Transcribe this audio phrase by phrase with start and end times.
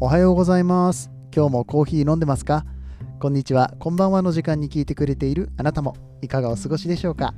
[0.00, 1.08] おはようございます。
[1.34, 2.66] 今日もコーヒー飲んでますか？
[3.20, 3.72] こんにちは。
[3.78, 5.96] こんばんはの時間に聞いてくれているあなたも。
[6.20, 7.32] いかがお過ごしでしょうか？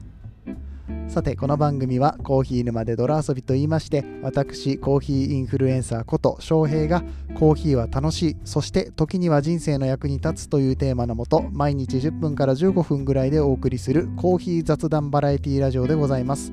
[1.09, 7.05] さてこの番組はコーヒー沼で泥遊びと言いまして私コーヒーインフルエンサーこと翔平が
[7.35, 16.53] コーヒーは楽しいそして時には人生の役に立つというテーマのもと毎日10分から15分ぐらいでお送りするコーヒー雑談バラエティラジオでございます。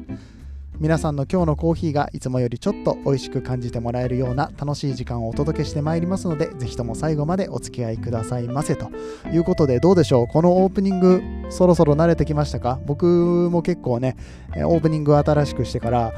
[0.84, 8.92] 皆さんの今日のコーヒーがいつもよりちょっと美味しく感じてもらえるような楽しい時間をお届けしてまいりますのでぜひとも最後までお付き合いくださいませと
[9.32, 10.28] いうことでどうでしょう？
[10.28, 12.82] このオープニングそろそろ慣れてきましたか？
[12.86, 13.06] 僕
[13.50, 14.18] も結構ね
[14.58, 16.12] オープニング新しくしてから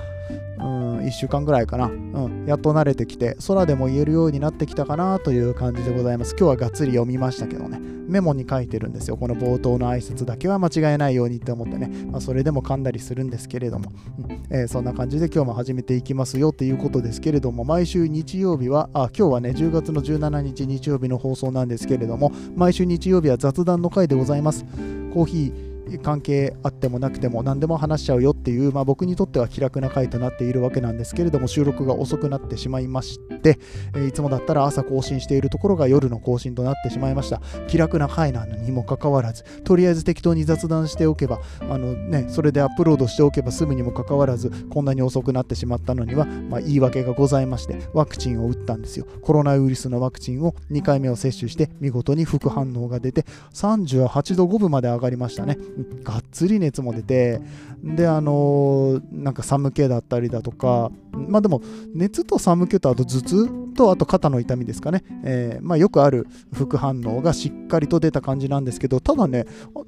[1.01, 1.89] 1週間ぐらいかな、う
[2.29, 6.35] ん、やっと慣れてきて空でも言えるようになってきたかなという感じでございます。
[6.37, 7.79] 今日はがっつり読みましたけどね。
[8.07, 9.17] メモに書いてるんですよ。
[9.17, 24.65] この冒頭の挨拶だけは間違えないようにって思ってね、まあ、それでも噛んだりするんですけれども、うんえー、そんな感じで今日も始めていきますよっていうことですけれども毎週日曜日はあ今日はね10月の17日日曜日の放送なんですけれども毎週日曜日は雑談の回でございます。
[25.13, 33.59] コーヒー関係あってもなくても何でも話しちゃうよっていう、まあ、僕にとっては気楽な回となっているわけなんですけれども収録が遅くなってしまいまして、
[34.07, 37.41] いつもだったら朝更新しているところが夜の更新となってしまいました。
[37.67, 49.05] 気楽な回なのにもかかわらずとりあえず適当に雑談しておけばあの、ね、それでアップロードしておけば済むにもかかわらずこんなに遅くなってしまったのには、まあ、言い訳がございましてワクチンを打ったんですよ。
[49.21, 55.57] コロナウイルスのワクチンを2回目を接種して見事に副反応が出て38度5分まで上がりましたね。
[56.03, 57.41] がっつり熱も出て
[57.83, 61.61] であのなんか寒気だったりだとかまあでも
[61.93, 69.45] 熱と寒気とあと頭痛とあと肩の痛みですかね、えー、まあ、よくある副反応がしっかりと出た感じなんですけどただね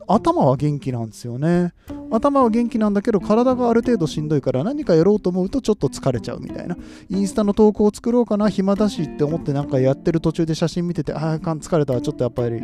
[0.07, 1.73] 頭は元気なんですよね。
[2.09, 6.77] 頭は元気なんだけど体がある程度しんどいから何かやろうと思うとちょっと疲れちゃうみたいな。
[7.09, 12.63] インスタの投稿を作ろうかな暇だしって思ってなんかやってる途中で写真見ててああ疲れたちょっとやっぱり。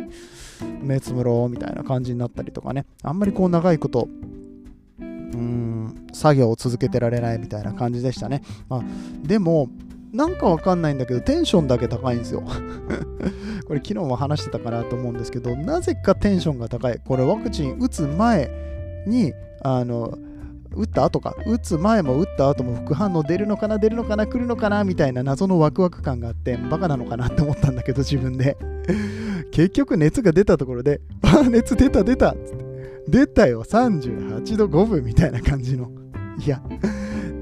[0.82, 2.86] 目つむろうみたいな感じになったりとかね。
[3.02, 4.08] あんまりこう長いこと
[4.98, 8.82] うん作業を続けてられないみたいな感じでしたね、まあ、
[9.22, 9.68] でも
[10.12, 12.42] なんかわかんないんだけどテンションだけ高いんですよ。
[13.66, 17.00] これ昨日も話してたかなと思うんですけどなぜかテンションが高い。
[17.04, 18.48] これワクチン打つ前
[19.06, 20.16] にあの
[20.74, 28.56] 打った後か打つ前も打った後も副反応出るのかな出るのかな来るのかなみたいな謎のワクワク感があってバカなのかなって思ったんだけど 自分で。
[29.50, 32.64] 結局熱が出たところであ熱出た出たつって
[33.08, 35.92] 出たよ38度5分みたいな感じの
[36.44, 36.60] いや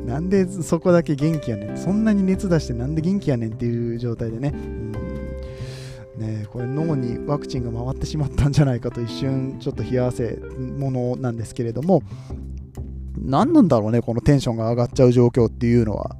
[0.05, 4.83] なんでそこだけ元気やねんそんなに熱出してなんで元気やねんっていう状態でね、うん
[6.17, 10.37] ねこれ脳にワクチンが回ってしまったんじゃないかと一瞬ちょっと冷や汗
[10.79, 12.03] ものなんですけれども
[13.25, 16.17] 何なんだろうねこのテンションが上がっちゃう状況っていうのは。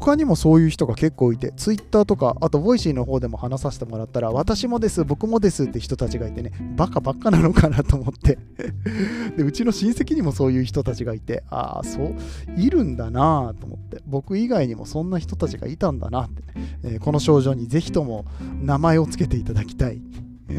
[0.00, 8.38] 他にもそういう人が結構いて、ツイッターとか、あと、 Voicy の方でも話させてもらったら、私もです、僕もですって人たちがいてね、バカばっかなのかなと思って。
[9.36, 12.14] で、うちの親戚にもそういう人たちがいて、ああ、そう、
[12.56, 18.26] いるんだなと思って、僕以外にもそんな人たちがいたんだなってね、えー、この症状にぜひとも
[18.60, 20.02] 名前を付けていただきたい。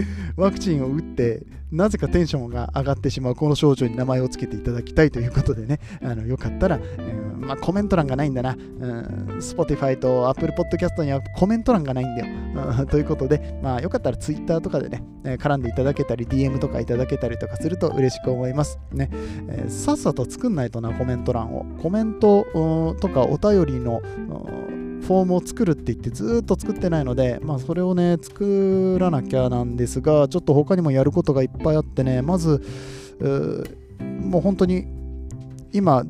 [0.36, 5.80] ワクチンを打ってなぜかテンションが上がってしまうこの症状に名前を付けていただきたいということでね。
[6.02, 12.34] あのよかったら、うんまあ、コメント欄がないんだな、うん、Spotify と Apple Podcast にはコメント欄がないんだよ、
[12.80, 18.80] うん、 ということで、まあ、よかったら Twitter とかでね絡んでいただけたり DM とかいただけたりとかすると嬉しく思います。
[18.94, 19.10] ね、
[19.50, 21.66] えー、さっさと作んないとなコメント欄を。
[21.82, 22.46] コメント
[23.00, 24.02] とかお便りの
[25.02, 32.62] フォームを作るって言ってずっと作ってないので、まあ、それをね、作らなきゃなんですが、ちょっと他にもやることがいっぱいあってね、まず、
[34.22, 34.86] もう本当に
[35.72, 36.04] 今、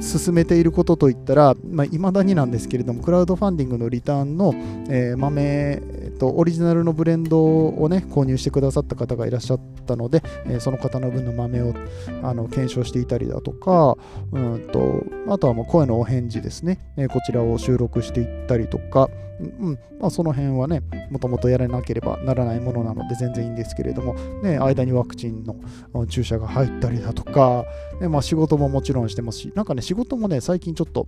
[0.00, 4.54] 進めていることといったら、まあ、未だになんですけれども、クラウドファンディングのリターンの、
[4.88, 11.74] えー、豆、えっと、オリジナルのブレンドをね、購入してくださった方がいらっしゃったので、えー、その方の分の豆を
[12.22, 13.96] あの検証していたりだとか、
[14.32, 27.64] うんと、あとはもう声のお返事ですね、えー、こちらを収録していったりとか、うんまあ、その辺はね、もともとやらなければならないものなので全然いいんですけれども、ね、間にワクチンの注射が入ったりだとか、
[28.00, 31.06] ねまあ、仕事ももちろんしてますし、なんかね、仕事もね、最近ちょっと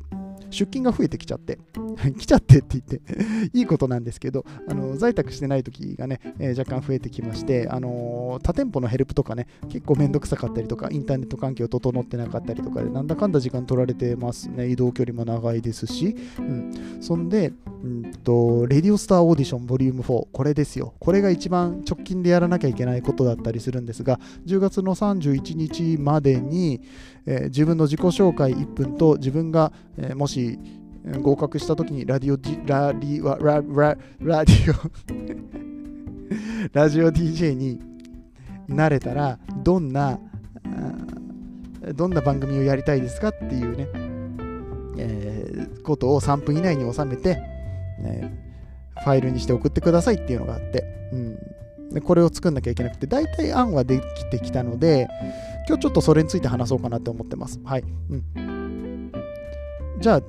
[0.50, 1.58] 出勤が増えてきちゃって、
[2.16, 3.00] 来ちゃってって言って
[3.58, 14.68] いいことなんですけど、あの在宅してない時がね、えー、若干増えてきまして、あのー、他店舗のヘルプとかね、結構めんどくさかったりとか、インターネット環境整ってなかったりとかで、なんだかんだ時間取られてますね。
[14.68, 17.52] 移動距離も長いですし、うん、そんで、
[17.82, 20.94] うんと、レディオスターオーディションボリューム4、これですよ。
[20.98, 26.80] これが一番直近でやらなきゃいけないことだったりするんですが、10月の31日までに、
[27.26, 30.58] えー、自分の自己紹介1分と自分が、えー、もし
[31.20, 32.36] 合格した時にラディオ
[32.66, 34.90] ラリララララディオ
[36.72, 37.80] ラジオ DJ に
[38.68, 40.18] なれたらどんな
[41.94, 43.88] どんな番組をやりたいですかっていうね、
[44.98, 47.36] えー、ことを3分以内に収めて、
[48.00, 48.38] ね、
[49.02, 51.38] ファイルにして送ってくださいっていうのがあって、うん、
[51.94, 55.08] でこれを作んなきゃいけなくて大体案はできてきたので
[55.66, 57.60] 今日ちょっとそれについて話そうかなと思ってます。
[57.64, 59.12] はい、うん、
[60.00, 60.22] じゃあ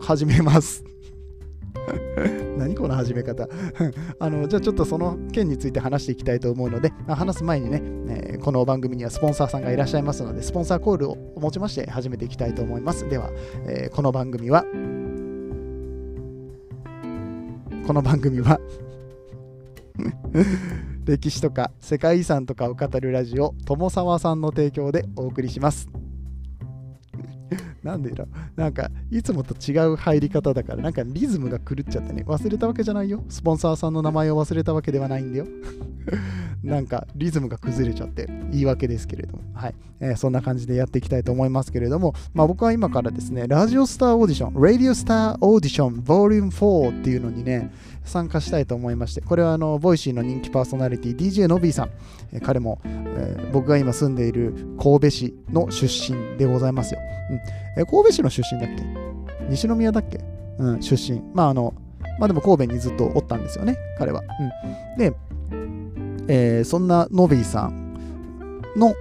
[0.00, 0.84] 始めます。
[2.58, 3.48] 何この始め方？
[4.18, 13.08] あのじゃあちょっとその件について話していきたいと思うので話す前にね、えー、この番組にはスポンサーさんがいらっしゃいますのでスポンサーコールを持ちまして始めていきたいと思います。
[13.08, 13.30] では、
[13.66, 14.64] えー、この番組は
[17.86, 18.60] この番組は
[21.06, 25.88] 歴史とか世界遺産とかを語るラジオ友沢さんの提供でお送りします。
[27.82, 28.26] なんでだ
[28.56, 33.22] なんか、いつもと違う入り方だから、なんかリズムが狂っちゃってね、忘れたわけじゃないよ。
[33.28, 35.46] スポンサーさんの名前を忘れたわけではないんだよ。
[36.62, 39.74] なんか、リズムが崩れちゃって言い訳ですけれども、はい。
[40.00, 47.70] えー、そんな感じでやっていきたいと思いますけれども、まあ僕は今からですね、ラジオスターオーディション、Radio Star Audition Volume 4っていうのにね、
[48.04, 51.90] 参加したいと思いまして、これはあの、 Voicy の人気パーソナリティ、DJ のびーさん、
[52.32, 57.00] えー、彼も、えー、僕が今住んでいる神戸市の出身でございますよ。
[57.30, 57.34] う
[57.64, 58.84] んえ、神戸市の出身だっけ？
[59.48, 60.20] 西宮だっけ？
[60.58, 61.22] うん、出身。
[61.32, 61.72] まああの、
[62.18, 64.22] まあでも神戸にずっとおったんですよね、彼は。
[64.96, 65.14] うん、で、
[66.28, 67.94] えー、そんなのびーさん
[68.76, 68.94] の、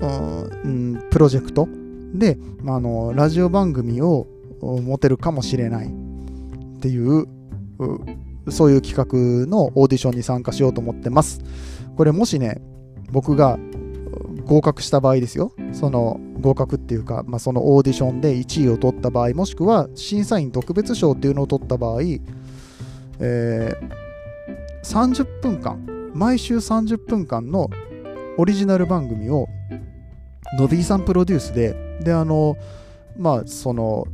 [0.00, 1.68] うん、プロジェクト？
[2.14, 4.26] で、まあ、あのラジオ番組を
[4.60, 5.90] 持てるかもしれないっ
[6.80, 7.26] ていう
[8.48, 11.42] そういう企画のオーディションに参加しようと思ってます。
[11.96, 12.60] これもしね、
[13.10, 13.58] 僕が
[14.46, 15.52] 合格した場合ですよ。
[15.72, 23.78] その合格っていうか、まあ、そのオーディションで1位を取った場合、もしくは審査員特別賞っていうのを取った場合、えー、
[24.82, 25.84] 30分間、
[26.14, 27.68] 毎週30分間の
[28.38, 29.48] オリジナル番組を
[30.58, 32.56] ノビーさんプロデュースで、で、あの、
[33.18, 34.06] まあ、その、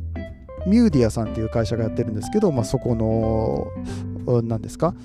[0.65, 3.67] ミューディアさんっていう会社がやってるんですけど、まあ、そこの、
[4.41, 4.95] 何ですか、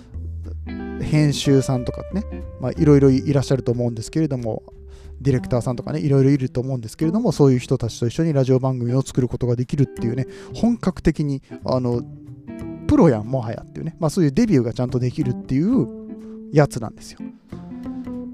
[1.02, 2.24] 編集さんとかね、
[2.60, 4.62] まあ、いろいろいらっしゃると思うんですけれども、
[5.20, 12.02] ディレクターさんとかね、いろいろいると思うんですけれども、そういう人たちと一緒にラジオ番組を作ることができるっていうね、本格的に、あの、
[12.86, 15.86] プロやん、もはやっていうね、まあそういうデビューがちゃんとできるっていう
[16.52, 17.20] やつなんですよ。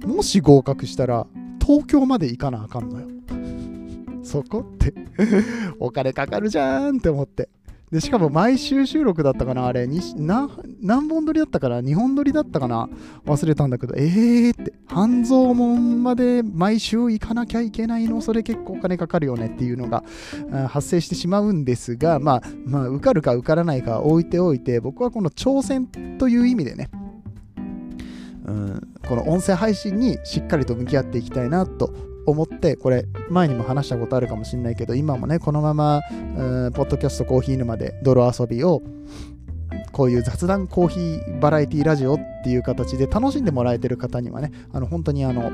[0.06, 1.26] もし合格したら、
[1.60, 3.08] 東京まで行かなあかんのよ。
[4.22, 4.94] そこって
[5.78, 7.48] お金かかるじゃんって思って。
[7.94, 9.86] で、しかも毎週収録だったかなあれ。
[9.86, 10.48] に、何
[11.08, 12.88] 本撮りだったかな ?2 本撮りだったかな
[13.24, 18.20] 忘れたんだけど、えーって、半蔵門まで毎週行かなきゃいけないの？
[18.20, 20.02] それ結構お金かかるよねっていうのが
[20.66, 25.86] 発生してしまうんですが、まあ、まあ、受かるか受からないか置いておいて、僕はこの挑戦
[26.18, 26.90] という意味でね、
[28.44, 31.94] うん、この音声配信にしっかりと向き合っていきたいなと
[32.26, 36.00] 思ってこれ前にも話したことあるかもしれないけど今もねこのまま、
[36.74, 38.82] ポッドキャストコーヒー沼で泥遊びを
[39.92, 45.50] こういう雑談コーヒーバラエティラジオっていう形で楽しんでもらえてる方にはねあの本当にあの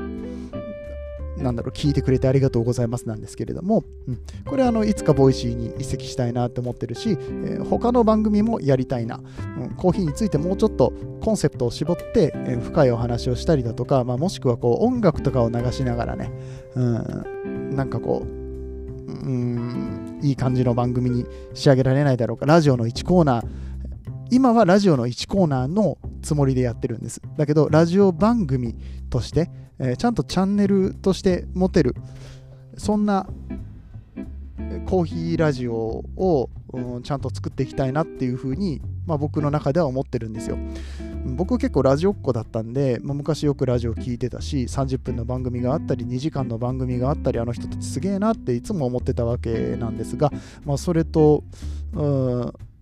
[1.37, 9.21] なんだろう、聞いてくれてありがとうございますなんですけれども、うん、これあのいつか Voicy に移籍したいなって思ってるし、えー、他の番組もやりたいな、
[9.57, 16.31] うん、コーヒーについてもうちょっとコンセプトを絞って、えー、深いお話をしたりだとか、まあ、もしくはこう音楽とかを流しながらね、
[16.75, 23.45] うん、なんかこう、うん、いい感じの番組に仕上げられないだろうか、ラジオの1コーナー、
[24.31, 27.21] 今はラジオの1コーナーのつもりでやってるんです。
[27.37, 28.75] だけど、ラジオ番組
[29.09, 31.95] として、えー、ちゃんとチャンネルとして持てる、
[32.77, 33.27] そんな
[34.85, 40.57] コーヒーラジオを、うん、ちゃんと作っていきたいなっていうふうに、まあ、僕の中では思ってるんですよ。
[41.25, 50.31] 僕結構ラジオっ子だったんで、まあ、昔よくラジオ聞いてたし30分の番組があったり2時間の番組があったりあの人たちすげえなっていつも思ってたわけなんですが、
[50.65, 51.43] まあ、それと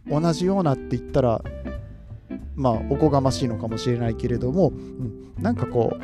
[0.07, 1.41] 同じようなって言ったら
[2.55, 6.03] まあおこがましいのかもしれないけれども、うん、なんかこう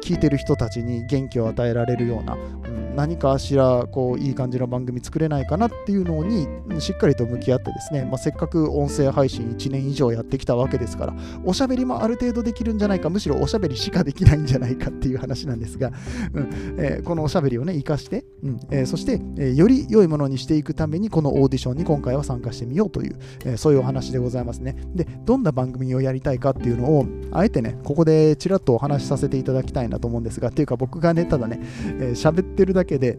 [0.00, 6.48] 聞いてる人たちに元気を与えられるような、うん、何かしらこういい感じの番組作れないかなっていうのに
[6.80, 15.92] しっかりと向き合ってですね、まあ、せっかく音声配信1年以上やってきたわけですからおしゃべりもある程度できるんじゃないかむしろおしゃべりしかできないんじゃないかっていう話なんですが、
[16.32, 24.76] うんえー、このおしゃべりをね生かして、うんえー、そして、えー、より良いものにしていくためにこのオーディションに今回は参加してみようという、えー、そういうお話でございますね。
[24.94, 31.60] でどんな番組をやりたいかっていうのをあえてねここでちらっとお話しさせていただきたいなと思うんですが、っていうか僕がね、ただね、
[32.00, 33.18] えー、喋ってるだけけで、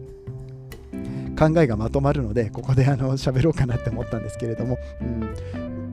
[1.38, 5.04] 考えがまとまるのでここであの喋ろうかなって思ったんですけれども、う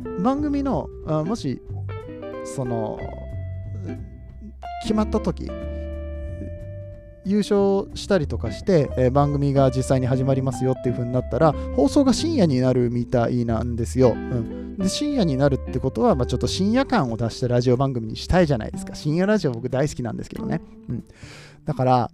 [0.09, 1.61] ん、番組のあもし
[2.43, 2.99] その
[4.81, 5.51] 決まった時
[7.25, 14.11] 優勝したりとかして、えー、番組が実際に始まりますよっていう風になったら放送が深夜になるみたいなんですよ。
[14.11, 18.93] うん、で深夜になるってことは、まあ、ちょっと深夜感を出したラジオ番組にしたいじゃないですか。
[18.93, 20.61] 深夜ラジオ僕大好きなんですけどね。
[20.87, 21.03] うん、
[21.65, 22.11] だから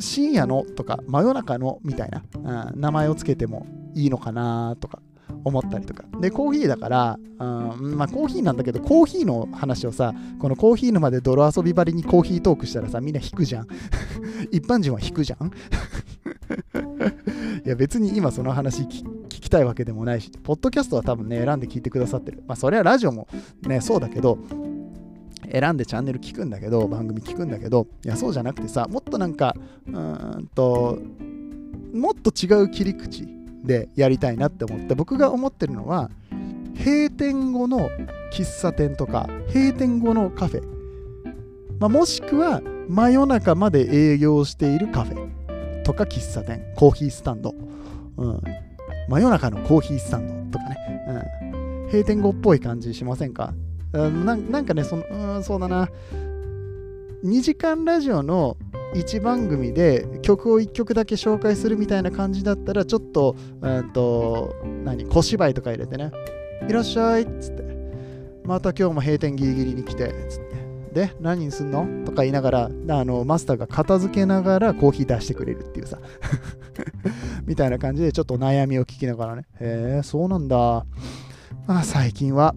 [0.00, 2.22] 深夜のとか真夜中のみたいな、
[2.72, 5.00] うん、名前をつけてもいいのかなとか
[5.44, 6.04] 思ったりとか。
[6.20, 13.66] で、コーヒーだから、うん、まあコーヒーなんだけど、コーヒーの話をさ、このコーヒー沼で泥遊びばりにコーヒートークしたらさ、みんな引くじゃん。
[14.50, 15.50] 一般人は引くじゃん。
[17.64, 22.42] いや別に今その話聞きたいわけでもないし、ポッドキャストは多分ね、選んで聞いてくださってる。
[22.46, 23.28] まあそれはラジオも
[23.62, 24.38] ね、そうだけど、
[25.50, 29.54] 選んでチャンネル聞くんだけど、番組聞くんだけど、いや、そうじゃなくてさ、もっとなんか、
[29.86, 30.98] うーんと、
[31.94, 33.26] もっと違う切り口
[33.64, 36.10] でやりたいなって思って僕が思ってるのは
[36.76, 37.90] 閉店後の
[38.32, 40.62] 喫茶店とか閉店後のカフェ、
[41.80, 45.30] まあ、もしくは真夜中まで営業しているカフェ。
[45.82, 47.54] とか喫茶店コーヒースタンド、
[48.16, 48.40] うん、
[49.08, 53.52] 真夜中のコーヒースタンドとかね、うん、閉店後っぽい感じしませんか？
[53.92, 55.04] なんかねその、
[55.36, 55.88] うん、そうだな。
[57.24, 58.56] 2時間ラジオの
[58.94, 66.12] 1番組で曲を1曲だけ紹介するみたいな感じだったらちょっと,、えー、と何小芝居とか入れてね
[66.68, 67.62] 「いらっしゃい」っつって
[68.44, 70.50] 「また今日も閉店ギリギリに来て」つって
[70.94, 75.98] 「で何にすんの?」とか言いながらあのマスターが片付けながらコーヒー出してくれるっていうさ。
[77.46, 79.42] みたいな感じでちょっと悩みを聞きながらね。
[79.60, 80.86] へえそうなんだ。
[81.66, 82.54] まあ最近は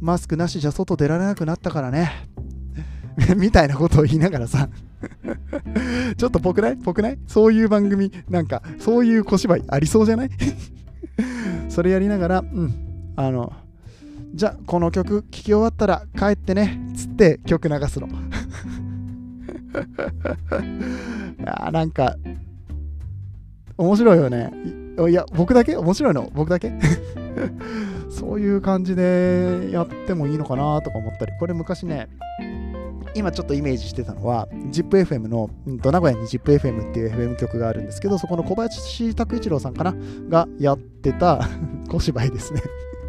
[0.00, 2.10] マスクなしじゃ外出られなくなったからね。
[3.36, 4.68] みたいなことを言いながらさ。
[6.16, 6.76] ちょっとぽくない？
[6.76, 7.18] ぽくない？
[7.26, 10.30] そういう番組、なんか、そういう小芝居ありそうじゃない？
[11.68, 12.74] それやりながら、うん、
[13.16, 13.52] あの、
[14.34, 18.06] じゃあこの曲聴き終わったら帰ってねつって曲流すの。
[18.06, 18.10] い
[21.44, 22.16] やなんか
[23.76, 24.52] 面白いよね。
[25.08, 25.76] いや僕だけ？
[25.76, 26.30] 面白いの？
[26.34, 26.72] 僕だけ？
[28.10, 32.08] そういう感じでやってもいいのかなとか思ったりこれ昔ね
[33.14, 39.94] 今ちょっとイメージしてたのは ZIPFM の、うん、名古屋に ZIPFM っていう FM 局があるんですけどそこの小林拓一郎さんかな
[40.28, 41.48] がやってた
[41.88, 42.60] 小芝居ですね。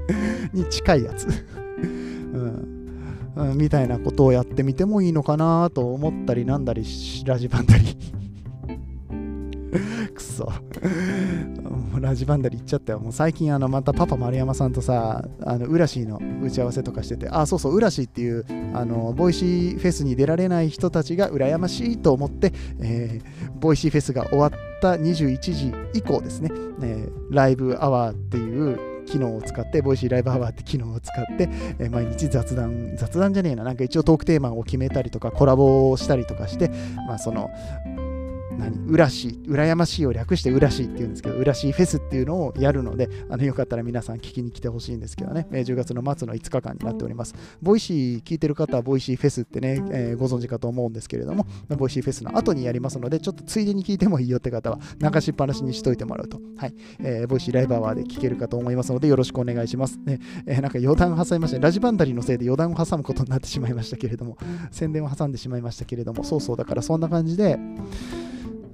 [0.54, 1.28] に近いやつ、
[3.56, 6.84] みたいなことをやってみてもいいのかなと思ったりなんだり
[7.26, 8.21] ラジバンだり。
[10.14, 10.52] くそ。
[12.00, 13.00] ラジバンダリ行っちゃったよ。
[13.00, 24.52] もう最近あのまたパパ丸山さんとさ、あのウラシーの打ち合わせとかしてて、あ、そうそう、ウラシーっていうあの Voicy フェスに出られない人たちが羨ましいと思って、えー、 Voicy フェスが終わっ
[24.82, 26.50] た21時以降ですね、
[26.82, 31.50] えー、ライブアワーっていう機能を使って、 Voicy ライブアワーって機能を使って、
[31.80, 36.72] え、毎日雑談、雑談じゃねえな、なんか一応トークテーマを決めたりとか、コラボをしたりとかして、
[37.08, 37.50] まあその、
[38.62, 38.92] 何？
[38.92, 45.48] ウラシー羨ましいを略してウラシーっていうんですけどウラシーフェスっていうのをやるのであのよかったら皆さん聞きに来てほしいんですけどね。
[45.52, 47.36] え10月の末の5日間になっております。
[47.62, 51.46] Voicy 聞いてる方は Voicy フェスってね、えー、ご存知かと思うんですけれども
[51.78, 56.40] Voicy フェスの後にやりますのでちょっとついでに聞いてもいいよって方は流しっぱなしにしといてもらうと。
[56.58, 60.20] はい、えー、 Voicy ライブアワーで聞けるかと思いますのでよろしくお願いします、ね。
[60.46, 64.38] えー、なんか余談を挟みましたねラジバンダリのせいで余談を挟むことになってしまいましたけれども
[64.72, 67.58] 宣伝を挟んでしまいましたけれどもそうそうだからそんな感じで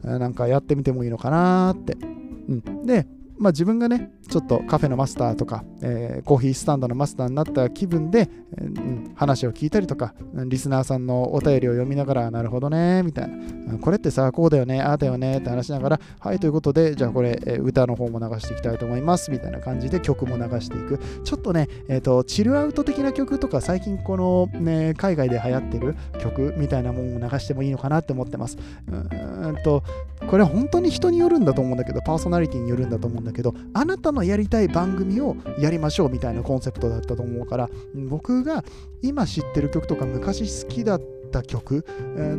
[0.03, 1.93] なんかやってみてもいいのかなって。
[1.93, 3.07] うん、で、
[3.39, 20.99] まあ、自分がね、ちょっとカフェのマスターとか、えー、コーヒースタンドのマスターになった気分で、えー、うん、話を聞いたりとか、リスナーさんのお便りを読みながら、なるほどね、みたいな、これってさ、こうだよね、ああだよねって話しながら、はい、ということで、じゃあこれ、えー、歌の方も流していきたいと思います、みたいな感じで曲も流していく。
[21.23, 28.57] ちょっとね、えっ、ー、と、チルアウト的な曲とか、最近この、ね、海外で流行ってる曲みたいなものを流してもいいのかなって思ってます。
[28.89, 29.83] うんと、
[30.27, 37.69] これは本当に人によるんだと思うんだけど、パーソナリティによるんだと思うんだけど、あなたのやりたい番組をやりましょうみたいなコンセプトだったと思うから、
[38.09, 38.63] 僕が
[39.01, 41.85] 今知ってる曲とか昔好きだった曲、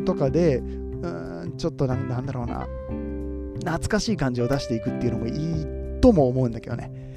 [0.05, 0.63] とかで、
[1.57, 2.67] ちょっとなんだろうな、
[3.59, 7.09] 懐かしい感じを出していくっていうのもいいとも思うんだけどね。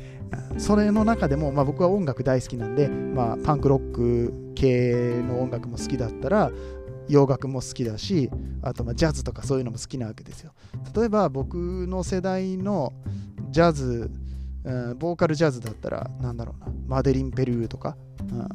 [0.58, 4.94] それの中でも、まあ、僕は音楽大好きなんで、まあ、パンクロック系
[5.28, 6.52] の音楽も好きだったら
[7.10, 8.30] 洋楽も好きだし
[8.62, 10.54] あとまジャズとかそういうのも好きなわけですよ
[10.96, 11.56] 例えば僕
[11.88, 12.94] の世代の
[13.52, 14.10] ジャズ、
[14.64, 18.48] うん、ボーカルジャズだったらなんだろうなマデリン・ペルーとか、うん、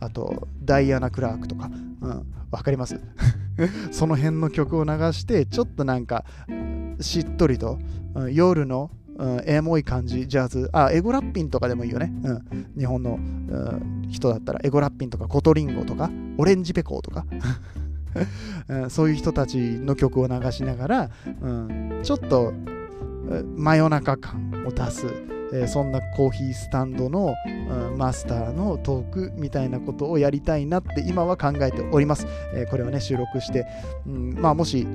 [0.00, 1.70] あとダイアナ・クラールとか、
[2.00, 3.00] うん、かります？
[3.90, 6.24] その辺の曲を流してちょっとなんか
[7.00, 7.78] しっとりと、
[8.14, 12.12] うん、夜の、うん、エモい感じ、ジャズ、あ、エゴラッピンとかでもいいよね。
[12.22, 17.26] うん、日本の、うん、人だったら、エゴラッピンとか、コトリンゴとか、オレンジペコーとか。
[18.88, 22.52] そういう人たちの曲を流しながら、うん、ちょっと
[23.56, 25.06] 真夜中感を出す、
[25.52, 27.34] えー、そんなコーヒースタンドの、
[27.70, 32.26] うん、マスターのトークみたいなことをやりたいなって今は考えております。
[32.54, 33.66] えー、これをね、収録して、
[34.06, 34.86] うん、まあもし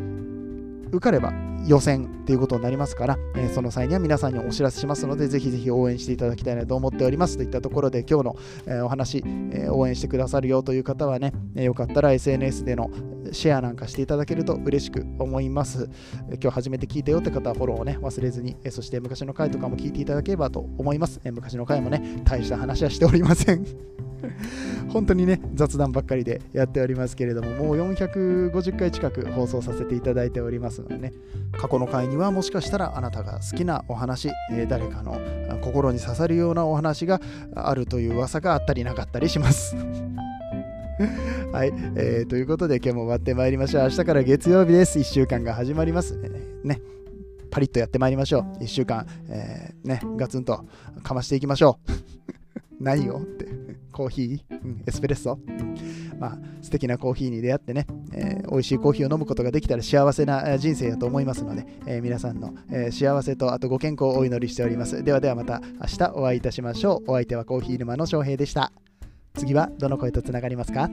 [0.94, 1.34] 受かれば
[1.66, 8.36] 予選っていうことになりますから、えー、その際には皆さんにお知らせしますので、ぜひぜひ応援していただきたいなと思っておりますといったところで、今日の、
[8.66, 12.92] えー、お話、えー、応援してくださるよという方はね、えよかったら SNS での
[13.32, 15.90] シェアなんかしていただけると嬉しく思います。
[16.42, 21.22] 今日初めて聞いたよって方はフォローをね、忘れずに、えそして昔の回とかも聞いていただければと思います。
[21.24, 24.03] え昔の回もね、大した話はしておりません。
[24.90, 31.14] 本当にね、雑談ばっかりでやっておりますけれども、もう450回近く放送させていただいておりますのでね、
[31.54, 35.18] 過去の回にはもしかしたらあなたが好きなお話、え、誰かの
[35.62, 37.22] 心に刺さるようなお話が
[37.56, 39.76] あるという噂があったりなかったりします。
[41.52, 43.84] はい、えー、ということで今日も終わってまいりましょう。
[43.84, 45.00] 明日から月曜日です。
[45.00, 46.18] 1週間が始まります。
[46.64, 46.82] ね、
[47.50, 48.64] パリッとやってまいりましょう。
[48.64, 50.66] 1週間、えー、ね、ガツンと
[51.04, 51.92] かましていきましょう。
[52.84, 53.63] 何をって。
[53.94, 65.04] コーヒー、うん、エスプレッソ、うん、まあ、素敵なコーヒーに出会ってね、えー、美味しいコーヒーを飲むことができたら幸せな人生だと思いますので、えー、皆さんの、えー、幸せとあとご健康をお祈りしております。
[65.04, 67.12] ではではまた明日お会いいたしましょう。
[67.12, 68.74] お相手はコーヒー沼の翔平でした。
[69.36, 70.90] 次はどの声とつながりますか？